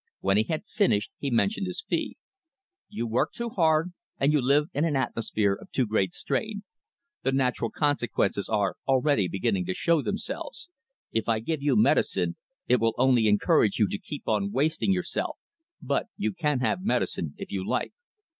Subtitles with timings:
[0.19, 2.17] When he had finished he mentioned his fee.
[2.89, 6.63] "You work too hard, and you live in an atmosphere of too great strain.
[7.21, 10.71] The natural consequences are already beginning to show themselves.
[11.11, 12.35] If I give you medicine,
[12.67, 15.37] it will only encourage you to keep on wasting yourself,
[15.83, 17.93] but you can have medicine if you like."